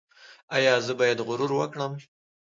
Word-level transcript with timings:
ایا 0.55 0.73
زه 0.85 0.93
باید 0.99 1.19
غرور 1.27 1.51
وکړم؟ 1.55 1.93